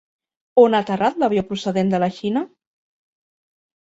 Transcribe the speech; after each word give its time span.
On 0.61 0.77
ha 0.77 0.77
aterrat 0.85 1.19
l'avió 1.23 1.43
procedent 1.49 1.91
de 1.91 1.99
la 2.05 2.09
Xina? 2.15 2.43